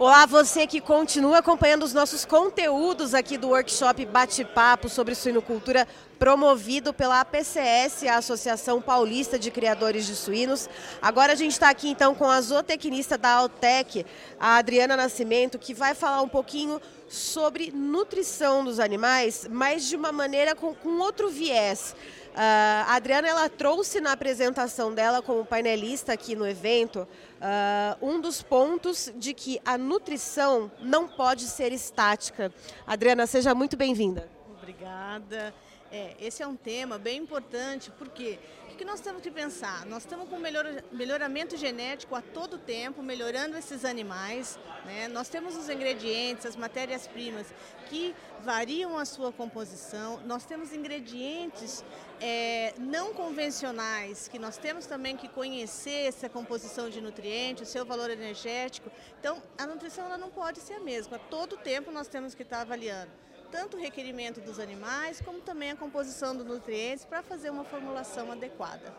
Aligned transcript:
Olá, 0.00 0.26
você 0.26 0.64
que 0.64 0.80
continua 0.80 1.38
acompanhando 1.38 1.82
os 1.82 1.92
nossos 1.92 2.24
conteúdos 2.24 3.14
aqui 3.14 3.36
do 3.36 3.48
workshop 3.48 4.06
Bate-Papo 4.06 4.88
sobre 4.88 5.12
suinocultura 5.12 5.88
promovido 6.20 6.94
pela 6.94 7.20
APCS, 7.20 8.04
a 8.04 8.18
Associação 8.18 8.80
Paulista 8.80 9.36
de 9.36 9.50
Criadores 9.50 10.06
de 10.06 10.14
Suínos. 10.14 10.70
Agora 11.02 11.32
a 11.32 11.34
gente 11.34 11.50
está 11.50 11.68
aqui 11.68 11.88
então 11.88 12.14
com 12.14 12.30
a 12.30 12.40
zootecnista 12.40 13.18
da 13.18 13.30
Altec, 13.30 14.06
a 14.38 14.58
Adriana 14.58 14.96
Nascimento, 14.96 15.58
que 15.58 15.74
vai 15.74 15.96
falar 15.96 16.22
um 16.22 16.28
pouquinho 16.28 16.80
sobre 17.08 17.72
nutrição 17.72 18.64
dos 18.64 18.78
animais, 18.78 19.48
mas 19.50 19.88
de 19.88 19.96
uma 19.96 20.12
maneira 20.12 20.54
com, 20.54 20.74
com 20.74 21.00
outro 21.00 21.28
viés. 21.28 21.96
Uh, 22.38 22.86
a 22.86 22.94
Adriana 22.94 23.26
ela 23.26 23.48
trouxe 23.48 24.00
na 24.00 24.12
apresentação 24.12 24.94
dela 24.94 25.20
como 25.20 25.44
painelista 25.44 26.12
aqui 26.12 26.36
no 26.36 26.46
evento 26.46 27.00
uh, 27.00 27.98
um 28.00 28.20
dos 28.20 28.42
pontos 28.42 29.12
de 29.16 29.34
que 29.34 29.60
a 29.64 29.76
nutrição 29.76 30.70
não 30.80 31.08
pode 31.08 31.42
ser 31.48 31.72
estática. 31.72 32.52
Adriana, 32.86 33.26
seja 33.26 33.52
muito 33.56 33.76
bem-vinda. 33.76 34.37
Obrigada. 34.68 35.54
É, 35.90 36.14
esse 36.20 36.42
é 36.42 36.46
um 36.46 36.54
tema 36.54 36.98
bem 36.98 37.22
importante, 37.22 37.90
porque 37.92 38.38
o 38.70 38.76
que 38.76 38.84
nós 38.84 39.00
temos 39.00 39.22
que 39.22 39.30
pensar? 39.30 39.86
Nós 39.86 40.02
estamos 40.02 40.28
com 40.28 40.38
melhor, 40.38 40.66
melhoramento 40.92 41.56
genético 41.56 42.14
a 42.14 42.20
todo 42.20 42.58
tempo, 42.58 43.02
melhorando 43.02 43.56
esses 43.56 43.82
animais. 43.82 44.58
Né? 44.84 45.08
Nós 45.08 45.30
temos 45.30 45.56
os 45.56 45.70
ingredientes, 45.70 46.44
as 46.44 46.54
matérias-primas 46.54 47.46
que 47.88 48.14
variam 48.42 48.98
a 48.98 49.06
sua 49.06 49.32
composição. 49.32 50.20
Nós 50.26 50.44
temos 50.44 50.74
ingredientes 50.74 51.82
é, 52.20 52.74
não 52.78 53.14
convencionais, 53.14 54.28
que 54.28 54.38
nós 54.38 54.58
temos 54.58 54.84
também 54.84 55.16
que 55.16 55.28
conhecer 55.28 56.08
essa 56.08 56.28
composição 56.28 56.90
de 56.90 57.00
nutrientes, 57.00 57.66
o 57.66 57.72
seu 57.72 57.86
valor 57.86 58.10
energético. 58.10 58.92
Então, 59.18 59.42
a 59.56 59.66
nutrição 59.66 60.04
ela 60.04 60.18
não 60.18 60.28
pode 60.28 60.60
ser 60.60 60.74
a 60.74 60.80
mesma. 60.80 61.16
A 61.16 61.20
todo 61.20 61.56
tempo 61.56 61.90
nós 61.90 62.06
temos 62.06 62.34
que 62.34 62.42
estar 62.42 62.60
avaliando 62.60 63.10
tanto 63.50 63.76
o 63.76 63.80
requerimento 63.80 64.40
dos 64.40 64.58
animais, 64.58 65.20
como 65.20 65.40
também 65.40 65.70
a 65.70 65.76
composição 65.76 66.36
dos 66.36 66.46
nutrientes 66.46 67.04
para 67.04 67.22
fazer 67.22 67.50
uma 67.50 67.64
formulação 67.64 68.30
adequada. 68.30 68.92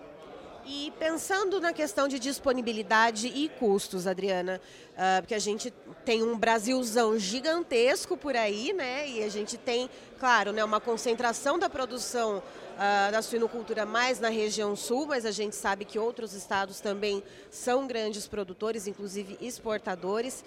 E 0.66 0.94
pensando 1.00 1.59
na 1.59 1.73
questão 1.73 2.08
de 2.08 2.19
disponibilidade 2.19 3.28
e 3.28 3.50
custos, 3.50 4.06
Adriana, 4.06 4.61
uh, 4.91 5.22
porque 5.22 5.33
a 5.33 5.39
gente 5.39 5.73
tem 6.06 6.22
um 6.22 6.38
Brasilzão 6.38 7.17
gigantesco 7.17 8.16
por 8.16 8.36
aí, 8.36 8.72
né? 8.73 9.08
E 9.09 9.23
a 9.23 9.30
gente 9.30 9.58
tem, 9.58 9.89
claro, 10.19 10.52
né, 10.52 10.63
uma 10.63 10.80
concentração 10.80 11.58
da 11.58 11.69
produção 11.69 12.38
uh, 12.38 13.11
da 13.11 13.22
suinocultura 13.22 13.84
mais 13.84 14.19
na 14.19 14.30
região 14.30 14.75
sul, 14.75 15.08
mas 15.08 15.25
a 15.25 15.31
gente 15.31 15.56
sabe 15.56 15.86
que 15.86 15.97
outros 15.97 16.34
estados 16.34 16.80
também 16.80 17.23
são 17.50 17.88
grandes 17.88 18.28
produtores, 18.28 18.86
inclusive 18.86 19.38
exportadores. 19.41 20.44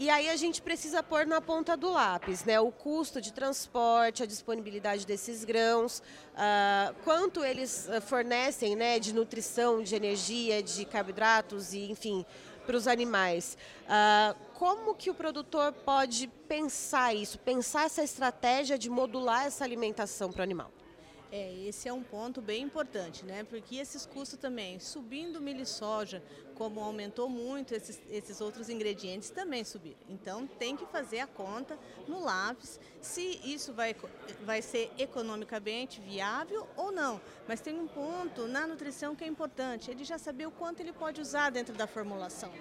E 0.00 0.08
aí 0.08 0.30
a 0.30 0.36
gente 0.36 0.62
precisa 0.62 1.02
pôr 1.02 1.26
na 1.26 1.42
ponta 1.42 1.76
do 1.76 1.90
lápis, 1.90 2.42
né? 2.46 2.58
O 2.58 2.72
custo 2.72 3.20
de 3.20 3.30
transporte, 3.30 4.22
a 4.22 4.26
disponibilidade 4.26 5.06
desses 5.06 5.44
grãos, 5.44 5.98
uh, 5.98 6.94
quanto 7.04 7.44
eles 7.44 7.86
ah, 7.86 8.00
fornecem, 8.00 8.74
né? 8.74 8.98
De 8.98 9.12
nutrição, 9.12 9.82
de 9.82 9.94
energia, 9.94 10.62
de 10.62 10.86
carboidratos 10.86 11.74
e, 11.74 11.90
enfim, 11.90 12.24
para 12.64 12.78
os 12.78 12.88
animais. 12.88 13.58
Uh, 13.84 14.34
como 14.54 14.94
que 14.94 15.10
o 15.10 15.14
produtor 15.14 15.70
pode 15.70 16.28
pensar 16.48 17.14
isso, 17.14 17.38
pensar 17.38 17.84
essa 17.84 18.02
estratégia 18.02 18.78
de 18.78 18.88
modular 18.88 19.44
essa 19.44 19.64
alimentação 19.64 20.32
para 20.32 20.40
o 20.40 20.42
animal? 20.42 20.72
É, 21.32 21.54
esse 21.68 21.88
é 21.88 21.92
um 21.92 22.02
ponto 22.02 22.42
bem 22.42 22.64
importante, 22.64 23.24
né? 23.24 23.44
Porque 23.44 23.76
esses 23.76 24.04
custos 24.04 24.36
também, 24.36 24.80
subindo 24.80 25.40
milho 25.40 25.62
e 25.62 25.66
soja, 25.66 26.20
como 26.56 26.80
aumentou 26.80 27.28
muito, 27.28 27.72
esses, 27.72 28.00
esses 28.10 28.40
outros 28.40 28.68
ingredientes 28.68 29.30
também 29.30 29.62
subiram. 29.62 29.98
Então 30.08 30.48
tem 30.58 30.76
que 30.76 30.84
fazer 30.86 31.20
a 31.20 31.28
conta 31.28 31.78
no 32.08 32.20
lápis 32.20 32.80
se 33.00 33.40
isso 33.44 33.72
vai, 33.72 33.94
vai 34.44 34.60
ser 34.60 34.90
economicamente 34.98 36.00
viável 36.00 36.66
ou 36.76 36.90
não. 36.90 37.20
Mas 37.46 37.60
tem 37.60 37.78
um 37.78 37.86
ponto 37.86 38.48
na 38.48 38.66
nutrição 38.66 39.14
que 39.14 39.22
é 39.22 39.28
importante, 39.28 39.88
ele 39.88 40.02
já 40.02 40.18
saber 40.18 40.46
o 40.46 40.50
quanto 40.50 40.80
ele 40.80 40.92
pode 40.92 41.20
usar 41.20 41.50
dentro 41.50 41.76
da 41.76 41.86
formulação. 41.86 42.52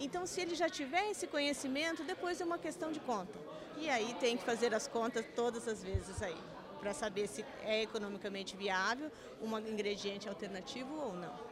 Então, 0.00 0.26
se 0.26 0.40
ele 0.40 0.56
já 0.56 0.68
tiver 0.68 1.10
esse 1.10 1.28
conhecimento, 1.28 2.02
depois 2.02 2.40
é 2.40 2.44
uma 2.44 2.58
questão 2.58 2.90
de 2.90 2.98
conta. 3.00 3.38
E 3.76 3.88
aí 3.88 4.14
tem 4.18 4.36
que 4.36 4.42
fazer 4.42 4.74
as 4.74 4.88
contas 4.88 5.24
todas 5.36 5.68
as 5.68 5.82
vezes 5.84 6.20
aí 6.22 6.36
para 6.80 6.94
saber 6.94 7.28
se 7.28 7.44
é 7.64 7.82
economicamente 7.82 8.56
viável 8.56 9.10
um 9.40 9.58
ingrediente 9.58 10.28
alternativo 10.28 10.94
ou 10.94 11.14
não. 11.14 11.50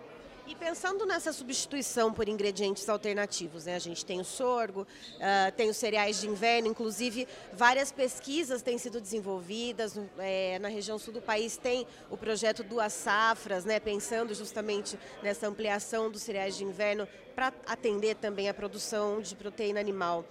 E 0.48 0.54
pensando 0.54 1.04
nessa 1.04 1.30
substituição 1.30 2.10
por 2.10 2.26
ingredientes 2.26 2.88
alternativos, 2.88 3.66
né? 3.66 3.76
a 3.76 3.78
gente 3.78 4.02
tem 4.02 4.18
o 4.18 4.24
sorgo, 4.24 4.80
uh, 5.16 5.52
tem 5.54 5.68
os 5.68 5.76
cereais 5.76 6.22
de 6.22 6.26
inverno, 6.26 6.68
inclusive 6.68 7.28
várias 7.52 7.92
pesquisas 7.92 8.62
têm 8.62 8.78
sido 8.78 8.98
desenvolvidas 8.98 10.00
é, 10.16 10.58
na 10.58 10.68
região 10.68 10.98
sul 10.98 11.12
do 11.12 11.20
país, 11.20 11.58
tem 11.58 11.86
o 12.10 12.16
projeto 12.16 12.64
Duas 12.64 12.94
Safras, 12.94 13.66
né? 13.66 13.78
pensando 13.78 14.34
justamente 14.34 14.98
nessa 15.22 15.46
ampliação 15.46 16.10
dos 16.10 16.22
cereais 16.22 16.56
de 16.56 16.64
inverno 16.64 17.06
para 17.34 17.52
atender 17.66 18.14
também 18.16 18.48
a 18.48 18.54
produção 18.54 19.20
de 19.20 19.36
proteína 19.36 19.80
animal. 19.80 20.24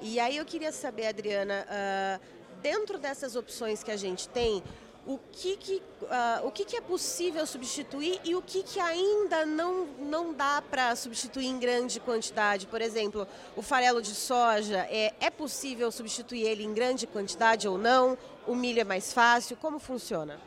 E 0.00 0.20
aí 0.20 0.36
eu 0.36 0.44
queria 0.44 0.70
saber, 0.70 1.08
Adriana, 1.08 1.66
uh, 1.66 2.43
dentro 2.64 2.98
dessas 2.98 3.36
opções 3.36 3.82
que 3.82 3.90
a 3.90 3.96
gente 3.96 4.26
tem, 4.26 4.62
o 5.06 5.18
que, 5.30 5.54
que, 5.58 5.82
uh, 6.00 6.46
o 6.46 6.50
que, 6.50 6.64
que 6.64 6.78
é 6.78 6.80
possível 6.80 7.46
substituir 7.46 8.18
e 8.24 8.34
o 8.34 8.40
que, 8.40 8.62
que 8.62 8.80
ainda 8.80 9.44
não, 9.44 9.84
não 10.00 10.32
dá 10.32 10.62
para 10.62 10.96
substituir 10.96 11.44
em 11.44 11.58
grande 11.58 12.00
quantidade. 12.00 12.66
Por 12.66 12.80
exemplo, 12.80 13.28
o 13.54 13.60
farelo 13.60 14.00
de 14.00 14.14
soja, 14.14 14.78
é, 14.88 15.12
é 15.20 15.28
possível 15.28 15.92
substituir 15.92 16.46
ele 16.46 16.64
em 16.64 16.72
grande 16.72 17.06
quantidade 17.06 17.68
ou 17.68 17.76
não? 17.76 18.16
O 18.46 18.54
milho 18.54 18.80
é 18.80 18.84
mais 18.84 19.12
fácil? 19.12 19.58
Como 19.58 19.78
funciona? 19.78 20.40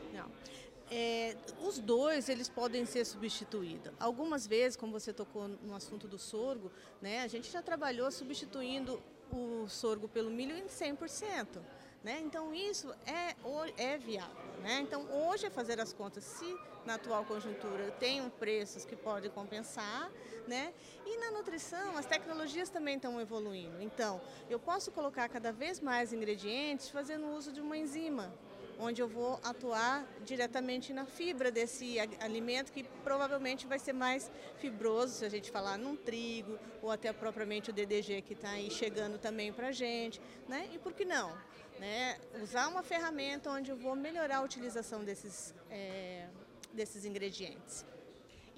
É, 0.90 1.36
os 1.62 1.78
dois 1.78 2.28
eles 2.28 2.48
podem 2.48 2.86
ser 2.86 3.04
substituídos. 3.04 3.92
Algumas 4.00 4.46
vezes, 4.46 4.74
como 4.74 4.90
você 4.90 5.12
tocou 5.12 5.46
no 5.46 5.74
assunto 5.74 6.08
do 6.08 6.18
sorgo, 6.18 6.72
né, 7.00 7.20
a 7.20 7.28
gente 7.28 7.50
já 7.50 7.60
trabalhou 7.60 8.10
substituindo 8.10 9.00
o 9.30 9.68
sorgo 9.68 10.08
pelo 10.08 10.30
milho 10.30 10.56
em 10.56 10.64
100%. 10.64 11.60
Né? 12.02 12.20
Então 12.24 12.54
isso 12.54 12.94
é, 13.06 13.34
é 13.76 13.98
viável. 13.98 14.48
Né? 14.62 14.80
Então 14.82 15.04
hoje 15.10 15.46
é 15.46 15.50
fazer 15.50 15.80
as 15.80 15.92
contas 15.92 16.24
se 16.24 16.56
na 16.84 16.94
atual 16.94 17.24
conjuntura 17.24 17.82
eu 17.82 17.92
tenho 17.92 18.30
preços 18.30 18.84
que 18.84 18.96
podem 18.96 19.30
compensar, 19.30 20.10
né? 20.46 20.72
E 21.04 21.18
na 21.18 21.30
nutrição 21.32 21.96
as 21.96 22.06
tecnologias 22.06 22.70
também 22.70 22.96
estão 22.96 23.20
evoluindo. 23.20 23.82
Então 23.82 24.20
eu 24.48 24.58
posso 24.58 24.90
colocar 24.90 25.28
cada 25.28 25.52
vez 25.52 25.80
mais 25.80 26.12
ingredientes 26.12 26.88
fazendo 26.88 27.28
uso 27.36 27.52
de 27.52 27.60
uma 27.60 27.76
enzima, 27.76 28.32
onde 28.78 29.02
eu 29.02 29.08
vou 29.08 29.40
atuar 29.42 30.06
diretamente 30.24 30.92
na 30.92 31.04
fibra 31.04 31.50
desse 31.50 31.98
alimento 32.20 32.72
que 32.72 32.84
provavelmente 33.02 33.66
vai 33.66 33.78
ser 33.78 33.92
mais 33.92 34.30
fibroso, 34.58 35.14
se 35.14 35.24
a 35.24 35.28
gente 35.28 35.50
falar 35.50 35.76
num 35.76 35.96
trigo 35.96 36.58
ou 36.80 36.90
até 36.90 37.12
propriamente 37.12 37.70
o 37.70 37.72
DDG 37.72 38.22
que 38.22 38.34
está 38.34 38.50
aí 38.50 38.70
chegando 38.70 39.18
também 39.18 39.52
para 39.52 39.68
a 39.68 39.72
gente, 39.72 40.20
né? 40.48 40.68
E 40.72 40.78
por 40.78 40.92
que 40.92 41.04
não? 41.04 41.36
Né? 41.78 42.18
Usar 42.42 42.68
uma 42.68 42.82
ferramenta 42.82 43.50
onde 43.50 43.70
eu 43.70 43.76
vou 43.76 43.94
melhorar 43.94 44.38
a 44.38 44.42
utilização 44.42 45.04
desses, 45.04 45.54
é, 45.70 46.26
desses 46.72 47.04
ingredientes. 47.04 47.84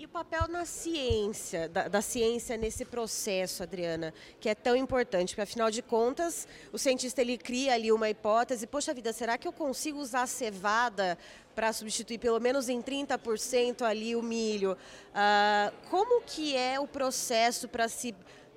E 0.01 0.07
o 0.07 0.09
papel 0.09 0.49
na 0.49 0.65
ciência, 0.65 1.69
da, 1.69 1.87
da, 1.87 2.01
ciência 2.01 2.57
nesse 2.57 2.87
processo, 2.87 3.63
Adriana, 3.63 4.15
que 4.41 4.49
é 4.49 4.55
tão 4.55 4.75
importante, 4.75 5.35
porque 5.35 5.43
afinal 5.43 5.71
de 5.71 5.83
contas, 5.83 6.49
o 6.73 6.79
cientista 6.79 7.21
ele 7.21 7.37
cria 7.37 7.75
ali 7.75 7.93
uma 7.93 8.09
hipótese, 8.09 8.67
poxa 8.67 8.95
vida, 8.95 9.13
será 9.13 9.37
que 9.37 9.47
eu 9.47 9.53
consigo 9.53 9.99
usar 9.99 10.23
a 10.23 10.27
cevada 10.27 11.19
para 11.55 11.71
substituir 11.75 12.17
pelo 12.17 12.41
menos 12.41 12.71
em 12.71 12.81
30% 12.81 13.83
ali 13.83 14.17
o 14.17 14.23
milho? 14.23 14.73
Uh, 14.73 15.71
como 15.91 16.23
que 16.23 16.57
é 16.57 16.81
o 16.81 16.87
processo 16.87 17.69
para 17.69 17.87
se 17.87 18.15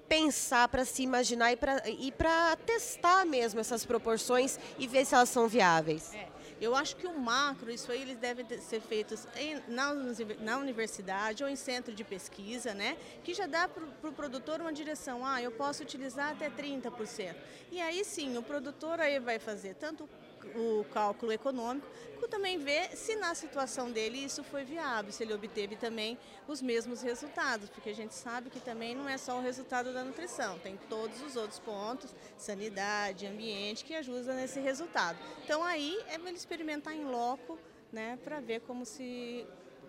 pensar, 0.08 0.70
para 0.70 0.86
se 0.86 1.04
imaginar 1.04 1.52
e 1.52 2.12
para 2.14 2.56
testar 2.66 3.26
mesmo 3.26 3.60
essas 3.60 3.86
proporções 3.86 4.58
e 4.80 4.88
ver 4.88 5.04
se 5.06 5.14
elas 5.14 5.28
são 5.28 5.50
viáveis? 5.50 6.14
É. 6.14 6.43
Eu 6.64 6.74
acho 6.78 6.96
que 6.96 7.06
o 7.06 7.20
macro, 7.20 7.70
isso 7.70 7.92
aí, 7.92 8.02
eles 8.02 8.18
devem 8.18 8.46
ser 8.62 8.80
feitos 8.80 9.28
em, 9.36 9.62
na, 9.68 9.94
na, 10.40 10.58
universidade 10.58 11.44
ou 11.44 11.50
em 11.50 11.58
centro 11.58 11.94
de 11.94 12.06
pesquisa, 12.06 12.74
né? 12.74 12.96
Que 13.22 13.34
já 13.34 13.46
dá 13.46 13.68
para 13.68 13.84
o 13.84 13.88
pro 13.88 14.14
produtor 14.14 14.62
uma 14.62 14.72
direção. 14.72 15.26
Ah, 15.26 15.42
eu 15.42 15.52
posso 15.52 15.84
utilizar 15.84 16.32
até 16.32 16.50
30%. 16.50 17.36
E 17.70 17.82
aí 17.82 18.06
sim, 18.06 18.38
o 18.38 18.42
produtor 18.42 19.02
aí 19.02 19.20
vai 19.20 19.40
fazer 19.40 19.74
tanto 19.76 20.08
o 20.56 20.86
cálculo 20.94 21.34
econômico, 21.34 21.86
também 22.34 22.58
ver 22.58 22.98
se 22.98 23.16
na 23.16 23.36
situação 23.36 23.92
dele 23.92 24.18
isso 24.18 24.44
foi 24.44 24.64
viável, 24.64 25.12
se 25.12 25.22
ele 25.22 25.36
obteve 25.36 25.76
também 25.76 26.18
os 26.48 26.64
mesmos 26.64 27.04
resultados, 27.04 27.70
porque 27.70 27.92
a 27.92 27.94
gente 27.94 28.16
sabe 28.16 28.50
que 28.50 28.60
também 28.60 28.96
não 28.96 29.08
é 29.08 29.20
só 29.20 29.38
o 29.38 29.42
resultado 29.42 29.94
da 29.94 30.04
nutrição, 30.04 30.58
tem 30.58 30.76
todos 30.90 31.22
os 31.22 31.36
outros 31.36 31.60
pontos, 31.60 32.10
sanidade, 32.36 33.28
ambiente, 33.28 33.86
que 33.86 33.94
ajudam 33.94 34.36
nesse 34.36 34.60
resultado. 34.60 35.16
Então 35.44 35.64
aí 35.64 35.96
é 36.08 36.16
ele 36.16 36.32
experimentar 36.32 36.96
em 36.96 37.06
loco, 37.06 37.60
né, 37.92 38.18
para 38.24 38.40
ver 38.40 38.62
como 38.62 38.84
se 38.84 39.46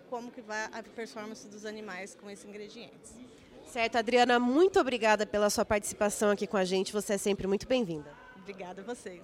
como 0.07 0.29
que 0.31 0.41
vai 0.41 0.65
a 0.71 0.83
performance 0.83 1.47
dos 1.47 1.65
animais 1.65 2.13
com 2.13 2.29
esses 2.29 2.45
ingredientes. 2.45 3.15
Certo, 3.65 3.95
Adriana, 3.95 4.37
muito 4.37 4.79
obrigada 4.79 5.25
pela 5.25 5.49
sua 5.49 5.65
participação 5.65 6.29
aqui 6.29 6.45
com 6.45 6.57
a 6.57 6.63
gente. 6.63 6.93
Você 6.93 7.13
é 7.13 7.17
sempre 7.17 7.47
muito 7.47 7.67
bem-vinda. 7.67 8.15
Obrigada 8.37 8.83
a 8.83 8.85
vocês. 8.85 9.23